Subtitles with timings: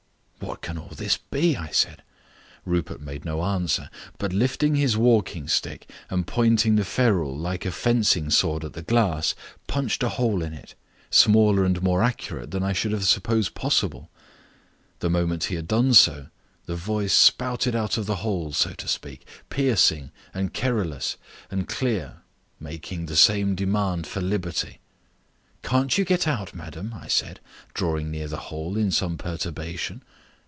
[0.43, 2.01] "What can all this be?" I said.
[2.65, 7.71] Rupert made no answer, but lifting his walking stick and pointing the ferrule like a
[7.71, 9.33] fencing sword at the glass,
[9.67, 10.73] punched a hole in it,
[11.11, 14.09] smaller and more accurate than I should have supposed possible.
[14.99, 16.27] The moment he had done so
[16.65, 21.17] the voice spouted out of the hole, so to speak, piercing and querulous
[21.51, 22.21] and clear,
[22.59, 24.79] making the same demand for liberty.
[25.61, 27.39] "Can't you get out, madam?" I said,
[27.75, 30.01] drawing near the hole in some perturbation.